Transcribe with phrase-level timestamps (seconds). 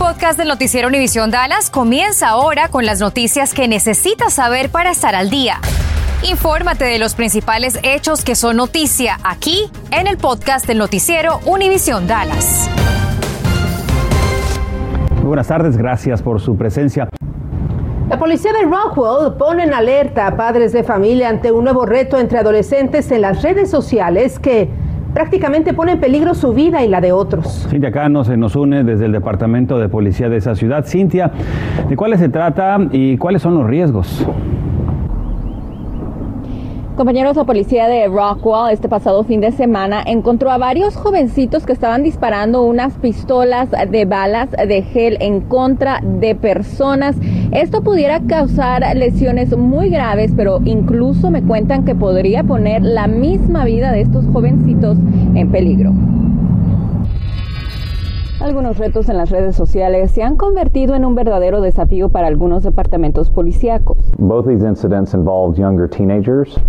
[0.00, 5.14] podcast del noticiero Univisión Dallas comienza ahora con las noticias que necesitas saber para estar
[5.14, 5.58] al día.
[6.22, 12.06] Infórmate de los principales hechos que son noticia aquí en el podcast del noticiero Univisión
[12.06, 12.70] Dallas.
[15.16, 17.06] Muy buenas tardes, gracias por su presencia.
[18.08, 22.16] La policía de Rockwell pone en alerta a padres de familia ante un nuevo reto
[22.16, 24.70] entre adolescentes en las redes sociales que
[25.12, 27.66] prácticamente pone en peligro su vida y la de otros.
[27.70, 30.84] Cintia Cano se nos une desde el Departamento de Policía de esa ciudad.
[30.86, 31.30] Cintia,
[31.88, 34.26] ¿de cuáles se trata y cuáles son los riesgos?
[37.00, 41.72] Compañeros, la policía de Rockwell este pasado fin de semana encontró a varios jovencitos que
[41.72, 47.16] estaban disparando unas pistolas de balas de gel en contra de personas.
[47.52, 53.64] Esto pudiera causar lesiones muy graves, pero incluso me cuentan que podría poner la misma
[53.64, 54.98] vida de estos jovencitos
[55.34, 55.94] en peligro.
[58.40, 62.62] Algunos retos en las redes sociales se han convertido en un verdadero desafío para algunos
[62.62, 63.98] departamentos policíacos.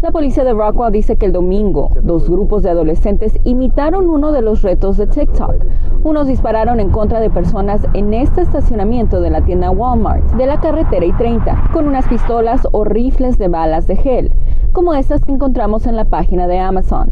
[0.01, 4.41] La policía de Rockwell dice que el domingo dos grupos de adolescentes imitaron uno de
[4.41, 5.63] los retos de TikTok.
[6.03, 10.59] Unos dispararon en contra de personas en este estacionamiento de la tienda Walmart de la
[10.59, 14.33] carretera I-30 con unas pistolas o rifles de balas de gel,
[14.71, 17.11] como estas que encontramos en la página de Amazon.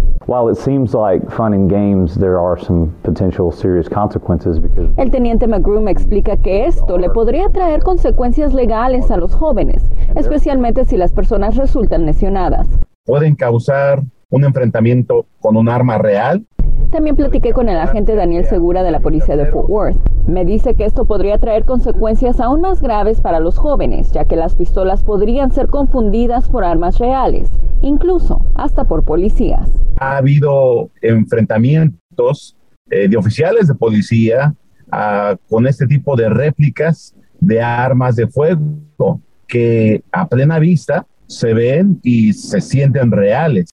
[4.98, 9.90] El teniente McGrew me explica que esto le podría traer consecuencias legales a los jóvenes,
[10.16, 12.68] especialmente si las personas resultan lesionadas.
[13.06, 16.46] Pueden causar un enfrentamiento con un arma real.
[16.92, 19.98] También platiqué con el agente Daniel Segura de la policía de Fort Worth.
[20.28, 24.36] Me dice que esto podría traer consecuencias aún más graves para los jóvenes, ya que
[24.36, 27.52] las pistolas podrían ser confundidas por armas reales,
[27.82, 29.70] incluso hasta por policías.
[30.00, 32.58] Ha habido enfrentamientos
[32.90, 34.56] eh, de oficiales de policía
[34.92, 41.54] ah, con este tipo de réplicas de armas de fuego que a plena vista se
[41.54, 43.70] ven y se sienten reales.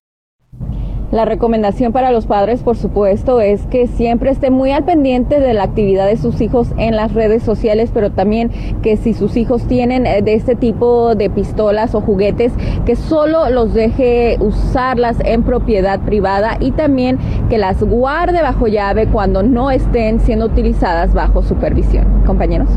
[1.13, 5.55] La recomendación para los padres, por supuesto, es que siempre estén muy al pendiente de
[5.55, 8.51] la actividad de sus hijos en las redes sociales, pero también
[8.83, 12.53] que si sus hijos tienen eh, de este tipo de pistolas o juguetes,
[12.85, 17.19] que solo los deje usarlas en propiedad privada y también
[17.49, 22.25] que las guarde bajo llave cuando no estén siendo utilizadas bajo supervisión.
[22.27, 22.69] Compañeros.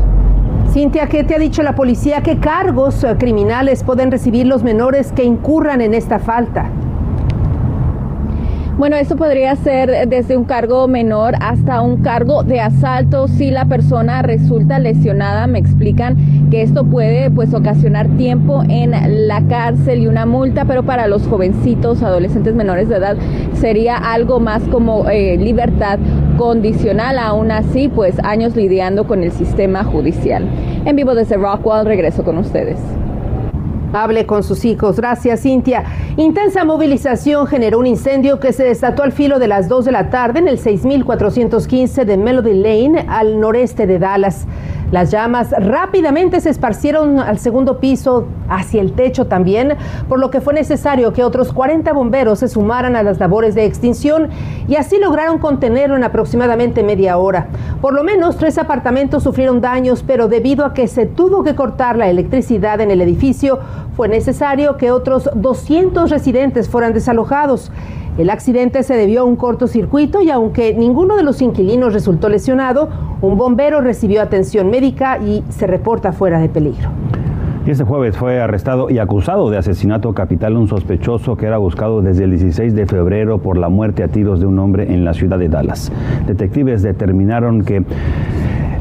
[0.68, 2.22] Cintia, ¿qué te ha dicho la policía?
[2.22, 6.70] ¿Qué cargos eh, criminales pueden recibir los menores que incurran en esta falta?
[8.80, 13.66] Bueno, esto podría ser desde un cargo menor hasta un cargo de asalto si la
[13.66, 15.46] persona resulta lesionada.
[15.46, 18.92] Me explican que esto puede pues ocasionar tiempo en
[19.28, 23.18] la cárcel y una multa, pero para los jovencitos, adolescentes menores de edad
[23.52, 25.98] sería algo más como eh, libertad
[26.38, 27.18] condicional.
[27.18, 30.48] Aún así, pues años lidiando con el sistema judicial.
[30.86, 32.78] En vivo desde Rockwell, regreso con ustedes.
[33.92, 34.96] Hable con sus hijos.
[34.96, 35.84] Gracias, Cintia.
[36.16, 40.10] Intensa movilización generó un incendio que se desató al filo de las 2 de la
[40.10, 44.46] tarde en el 6415 de Melody Lane, al noreste de Dallas.
[44.90, 49.76] Las llamas rápidamente se esparcieron al segundo piso, hacia el techo también,
[50.08, 53.64] por lo que fue necesario que otros 40 bomberos se sumaran a las labores de
[53.64, 54.30] extinción
[54.66, 57.46] y así lograron contenerlo en aproximadamente media hora.
[57.80, 61.96] Por lo menos tres apartamentos sufrieron daños, pero debido a que se tuvo que cortar
[61.96, 63.60] la electricidad en el edificio,
[63.96, 67.70] fue necesario que otros 200 residentes fueran desalojados.
[68.18, 72.88] El accidente se debió a un cortocircuito y aunque ninguno de los inquilinos resultó lesionado,
[73.22, 76.90] un bombero recibió atención médica y se reporta fuera de peligro.
[77.66, 82.24] Este jueves fue arrestado y acusado de asesinato capital un sospechoso que era buscado desde
[82.24, 85.38] el 16 de febrero por la muerte a tiros de un hombre en la ciudad
[85.38, 85.92] de Dallas.
[86.26, 87.84] Detectives determinaron que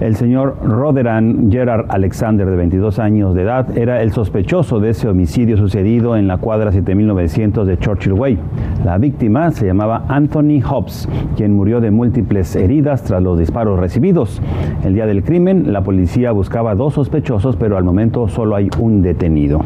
[0.02, 5.10] el señor Roderan Gerard Alexander, de 22 años de edad, era el sospechoso de ese
[5.10, 8.38] homicidio sucedido en la cuadra 7900 de Churchill Way.
[8.86, 14.42] La víctima se llamaba Anthony Hobbs, quien murió de múltiples heridas tras los disparos recibidos.
[14.84, 19.02] El día del crimen, la policía buscaba dos sospechosos, pero al momento solo hay un
[19.02, 19.62] detenido.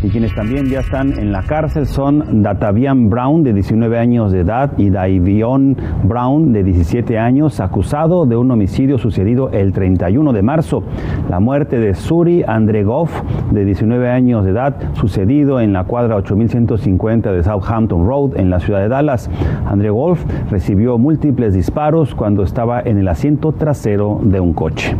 [0.00, 4.40] Y quienes también ya están en la cárcel son Datavian Brown, de 19 años de
[4.40, 10.42] edad, y Davion Brown, de 17 años, acusado de un homicidio sucedido el 31 de
[10.42, 10.84] marzo.
[11.28, 13.08] La muerte de Suri Andregov,
[13.50, 18.60] de 19 años de edad, sucedido en la cuadra 8150 de Southampton Road, en la
[18.60, 19.28] ciudad de Dallas.
[19.66, 20.18] Andregov
[20.48, 24.94] recibió múltiples disparos cuando estaba en el asiento trasero de un coche.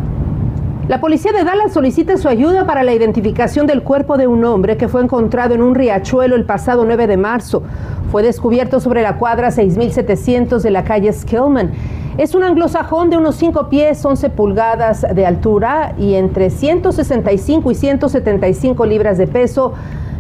[0.89, 4.79] La policía de Dallas solicita su ayuda para la identificación del cuerpo de un hombre
[4.79, 7.63] que fue encontrado en un riachuelo el pasado 9 de marzo.
[8.11, 11.73] Fue descubierto sobre la cuadra 6700 de la calle Skillman.
[12.17, 17.75] Es un anglosajón de unos 5 pies, 11 pulgadas de altura y entre 165 y
[17.75, 19.75] 175 libras de peso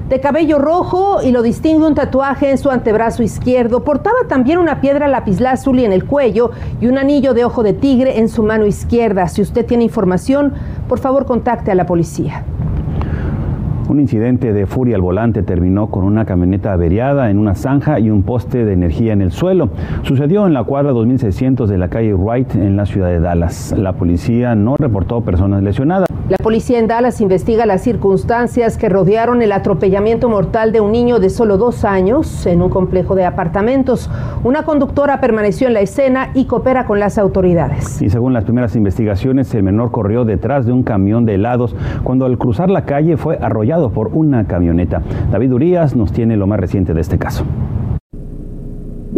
[0.08, 3.84] de cabello rojo y lo distingue un tatuaje en su antebrazo izquierdo.
[3.84, 6.50] Portaba también una piedra lapislázuli en el cuello
[6.81, 9.28] y un anillo de ojo de tigre en su mano izquierda.
[9.28, 10.55] Si usted tiene información,
[10.88, 12.44] por favor contacte a la policía.
[13.88, 18.11] Un incidente de furia al volante terminó con una camioneta averiada en una zanja y
[18.11, 19.70] un poste de energía en el suelo.
[20.02, 23.75] Sucedió en la cuadra 2600 de la calle Wright en la ciudad de Dallas.
[23.79, 26.06] La policía no reportó personas lesionadas.
[26.29, 31.20] La policía en Dallas investiga las circunstancias que rodearon el atropellamiento mortal de un niño
[31.20, 34.11] de solo dos años en un complejo de apartamentos.
[34.44, 38.02] Una conductora permaneció en la escena y coopera con las autoridades.
[38.02, 41.75] Y según las primeras investigaciones, el menor corrió detrás de un camión de helados
[42.05, 45.02] cuando al cruzar la calle fue arrollado por una camioneta.
[45.30, 47.44] David Urias nos tiene lo más reciente de este caso.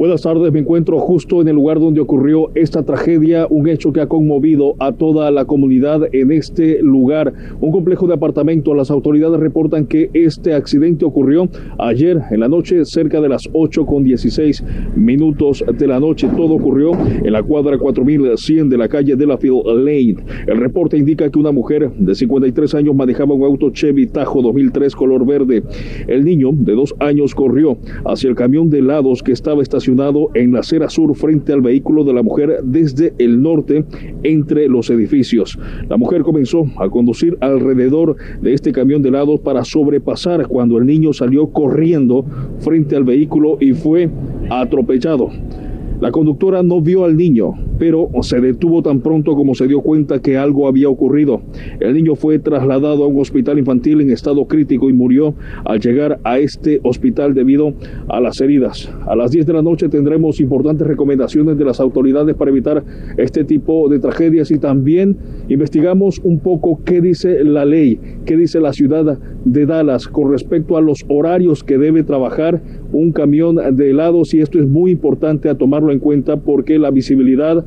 [0.00, 4.00] Buenas tardes, me encuentro justo en el lugar donde ocurrió esta tragedia, un hecho que
[4.00, 8.74] ha conmovido a toda la comunidad en este lugar, un complejo de apartamentos.
[8.74, 13.84] Las autoridades reportan que este accidente ocurrió ayer en la noche, cerca de las 8
[13.84, 14.64] con 16
[14.96, 16.30] minutos de la noche.
[16.34, 16.92] Todo ocurrió
[17.22, 20.16] en la cuadra 4100 de la calle de Lane.
[20.46, 24.96] El reporte indica que una mujer de 53 años manejaba un auto Chevy Tajo 2003
[24.96, 25.62] color verde.
[26.08, 27.76] El niño de dos años corrió
[28.06, 29.89] hacia el camión de helados que estaba estacionado
[30.34, 33.84] en la acera sur frente al vehículo de la mujer desde el norte
[34.22, 35.58] entre los edificios.
[35.88, 40.86] La mujer comenzó a conducir alrededor de este camión de helados para sobrepasar cuando el
[40.86, 42.24] niño salió corriendo
[42.60, 44.08] frente al vehículo y fue
[44.48, 45.30] atropellado.
[46.00, 50.22] La conductora no vio al niño, pero se detuvo tan pronto como se dio cuenta
[50.22, 51.42] que algo había ocurrido.
[51.78, 55.34] El niño fue trasladado a un hospital infantil en estado crítico y murió
[55.66, 57.74] al llegar a este hospital debido
[58.08, 58.90] a las heridas.
[59.06, 62.82] A las 10 de la noche tendremos importantes recomendaciones de las autoridades para evitar
[63.18, 65.18] este tipo de tragedias y también
[65.50, 70.78] investigamos un poco qué dice la ley, qué dice la ciudad de Dallas con respecto
[70.78, 75.48] a los horarios que debe trabajar un camión de helados y esto es muy importante
[75.48, 77.64] a tomarlo en cuenta porque la visibilidad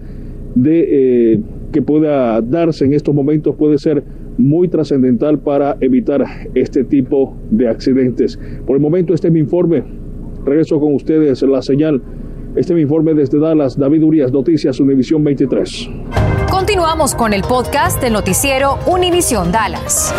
[0.56, 1.40] de, eh,
[1.72, 4.04] que pueda darse en estos momentos puede ser
[4.38, 6.24] muy trascendental para evitar
[6.56, 8.40] este tipo de accidentes.
[8.66, 9.84] Por el momento este es mi informe.
[10.46, 12.02] Regreso con ustedes la señal.
[12.56, 13.78] Este es mi informe desde Dallas.
[13.78, 15.90] David Urias, Noticias Univisión 23.
[16.52, 20.14] Continuamos con el podcast del noticiero Univisión Dallas.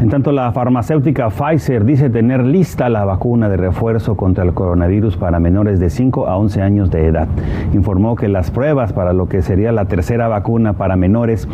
[0.00, 5.16] En tanto, la farmacéutica Pfizer dice tener lista la vacuna de refuerzo contra el coronavirus
[5.16, 7.28] para menores de 5 a 11 años de edad.
[7.72, 11.48] Informó que las pruebas para lo que sería la tercera vacuna para menores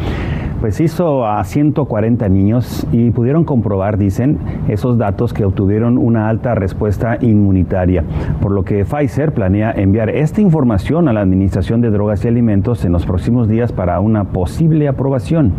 [0.60, 6.54] pues hizo a 140 niños y pudieron comprobar, dicen, esos datos que obtuvieron una alta
[6.54, 8.04] respuesta inmunitaria,
[8.40, 12.84] por lo que Pfizer planea enviar esta información a la Administración de Drogas y Alimentos
[12.84, 15.52] en los próximos días para una posible aprobación.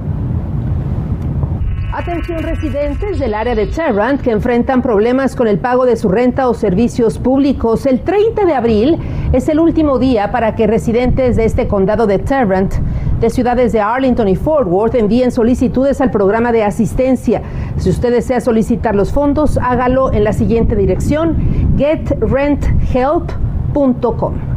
[1.96, 6.50] Atención residentes del área de Tarrant que enfrentan problemas con el pago de su renta
[6.50, 7.86] o servicios públicos.
[7.86, 8.98] El 30 de abril
[9.32, 12.74] es el último día para que residentes de este condado de Tarrant,
[13.20, 17.44] de ciudades de Arlington y Fort Worth, envíen solicitudes al programa de asistencia.
[17.78, 24.53] Si usted desea solicitar los fondos, hágalo en la siguiente dirección, getrenthelp.com.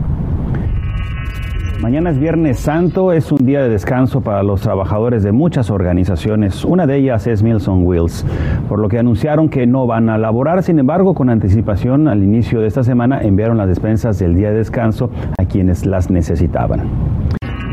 [1.80, 6.64] Mañana es Viernes Santo, es un día de descanso para los trabajadores de muchas organizaciones.
[6.64, 8.25] Una de ellas es Milson Wills,
[8.66, 10.62] por lo que anunciaron que no van a laborar.
[10.62, 14.56] Sin embargo, con anticipación al inicio de esta semana enviaron las despensas del día de
[14.56, 16.80] descanso a quienes las necesitaban.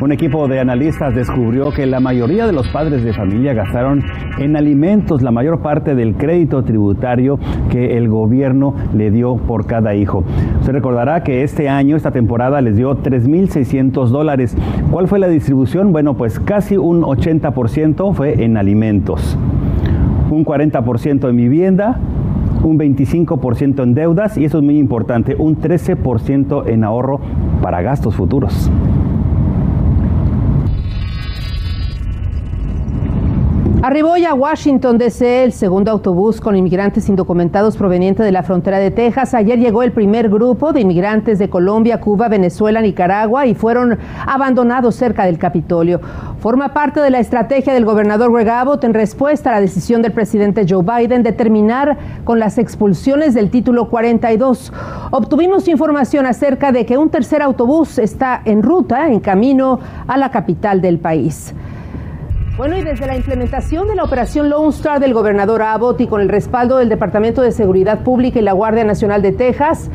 [0.01, 4.03] Un equipo de analistas descubrió que la mayoría de los padres de familia gastaron
[4.37, 9.95] en alimentos la mayor parte del crédito tributario que el gobierno le dio por cada
[9.95, 10.25] hijo.
[10.61, 14.57] Se recordará que este año, esta temporada, les dio 3.600 dólares.
[14.91, 15.93] ¿Cuál fue la distribución?
[15.93, 19.37] Bueno, pues casi un 80% fue en alimentos,
[20.29, 21.99] un 40% en vivienda,
[22.63, 27.19] un 25% en deudas y eso es muy importante, un 13% en ahorro
[27.61, 28.69] para gastos futuros.
[33.85, 38.79] Arribó ya a Washington DC el segundo autobús con inmigrantes indocumentados proveniente de la frontera
[38.79, 39.33] de Texas.
[39.33, 44.95] Ayer llegó el primer grupo de inmigrantes de Colombia, Cuba, Venezuela, Nicaragua y fueron abandonados
[44.95, 45.99] cerca del Capitolio.
[46.39, 50.13] Forma parte de la estrategia del gobernador Greg Abbott en respuesta a la decisión del
[50.13, 54.71] presidente Joe Biden de terminar con las expulsiones del título 42.
[55.11, 60.31] Obtuvimos información acerca de que un tercer autobús está en ruta, en camino a la
[60.31, 61.53] capital del país.
[62.55, 66.21] Bueno, y desde la implementación de la operación Lone Star del gobernador Abbott y con
[66.21, 69.89] el respaldo del Departamento de Seguridad Pública y la Guardia Nacional de Texas,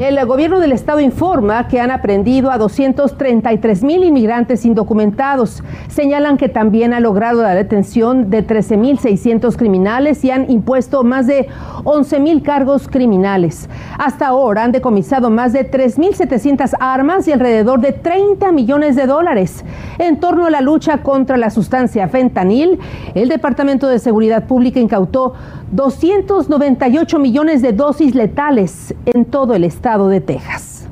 [0.00, 5.62] el gobierno del estado informa que han aprendido a 233 mil inmigrantes indocumentados.
[5.86, 11.46] Señalan que también ha logrado la detención de 13.600 criminales y han impuesto más de
[11.84, 13.68] 11 mil cargos criminales.
[13.96, 19.64] Hasta ahora han decomisado más de 3.700 armas y alrededor de 30 millones de dólares.
[19.98, 22.78] En torno a la lucha contra la sustancia fentanil,
[23.14, 25.34] el Departamento de Seguridad Pública incautó
[25.72, 30.88] 298 millones de dosis letales en todo el estado de Texas.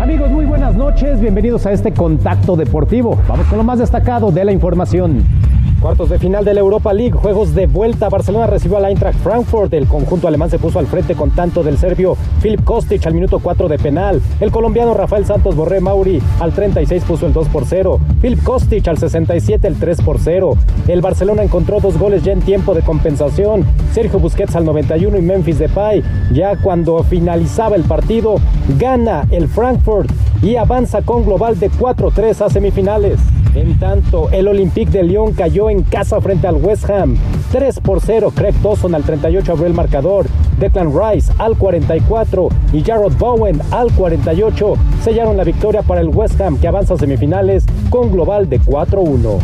[0.00, 3.18] Amigos, muy buenas noches, bienvenidos a este contacto deportivo.
[3.28, 5.37] Vamos con lo más destacado de la información.
[5.80, 8.08] Cuartos de final de la Europa League, juegos de vuelta.
[8.08, 9.72] Barcelona recibió al Eintracht Frankfurt.
[9.72, 13.38] El conjunto alemán se puso al frente con tanto del serbio Filip Kostic al minuto
[13.38, 14.20] 4 de penal.
[14.40, 18.00] El colombiano Rafael Santos Borré Mauri al 36 puso el 2 por 0.
[18.20, 20.56] Filip Kostic al 67 el 3 por 0.
[20.88, 23.64] El Barcelona encontró dos goles ya en tiempo de compensación.
[23.92, 26.02] Sergio Busquets al 91 y Memphis Depay.
[26.32, 28.40] Ya cuando finalizaba el partido,
[28.80, 30.10] gana el Frankfurt
[30.42, 33.20] y avanza con global de 4-3 a semifinales.
[33.58, 37.16] En tanto, el Olympique de Lyon cayó en casa frente al West Ham.
[37.50, 40.26] 3 por 0, Craig Dawson al 38 abrió el marcador.
[40.60, 46.40] Declan Rice al 44 y Jarrod Bowen al 48 sellaron la victoria para el West
[46.40, 49.40] Ham que avanza a semifinales con global de 4-1.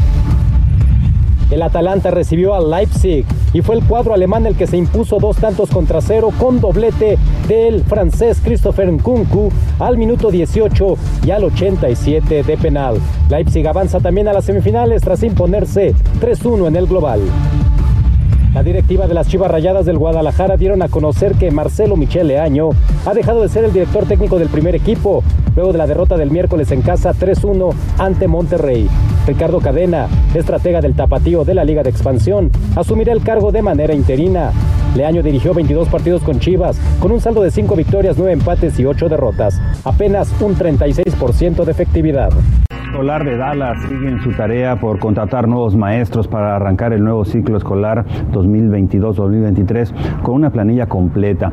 [1.51, 5.39] El Atalanta recibió al Leipzig y fue el cuadro alemán el que se impuso dos
[5.39, 7.19] tantos contra cero con doblete
[7.49, 10.97] del francés Christopher Nkunku al minuto 18
[11.27, 12.97] y al 87 de penal.
[13.29, 17.21] Leipzig avanza también a las semifinales tras imponerse 3-1 en el global.
[18.55, 22.71] La directiva de las Chivas Rayadas del Guadalajara dieron a conocer que Marcelo Michele Año
[23.05, 25.25] ha dejado de ser el director técnico del primer equipo
[25.57, 28.89] luego de la derrota del miércoles en casa 3-1 ante Monterrey.
[29.27, 33.93] Ricardo Cadena, estratega del Tapatío de la Liga de Expansión, asumirá el cargo de manera
[33.93, 34.53] interina.
[34.95, 38.87] Leaño dirigió 22 partidos con Chivas, con un saldo de 5 victorias, 9 empates y
[38.87, 42.31] 8 derrotas, apenas un 36% de efectividad
[42.95, 47.25] escolar de Dallas sigue en su tarea por contratar nuevos maestros para arrancar el nuevo
[47.25, 51.53] ciclo escolar 2022-2023 con una planilla completa.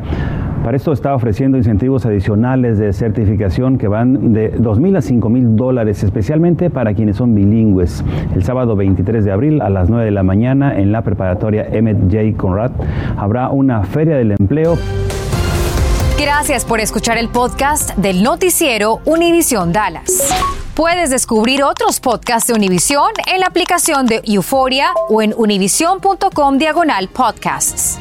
[0.63, 6.03] Para esto está ofreciendo incentivos adicionales de certificación que van de 2.000 a 5.000 dólares,
[6.03, 8.03] especialmente para quienes son bilingües.
[8.35, 12.01] El sábado 23 de abril a las 9 de la mañana en la preparatoria Emmett
[12.11, 12.37] J.
[12.37, 12.71] Conrad
[13.17, 14.77] habrá una feria del empleo.
[16.19, 20.31] Gracias por escuchar el podcast del noticiero Univisión Dallas.
[20.75, 27.07] Puedes descubrir otros podcasts de Univisión en la aplicación de Euforia o en univision.com diagonal
[27.07, 27.99] podcasts.